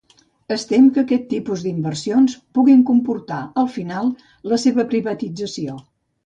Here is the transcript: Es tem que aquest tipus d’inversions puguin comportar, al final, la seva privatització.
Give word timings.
Es 0.53 0.63
tem 0.69 0.85
que 0.93 1.01
aquest 1.01 1.27
tipus 1.33 1.65
d’inversions 1.65 2.37
puguin 2.59 2.81
comportar, 2.91 3.39
al 3.65 3.69
final, 3.75 4.11
la 4.55 4.61
seva 4.65 4.89
privatització. 4.95 5.79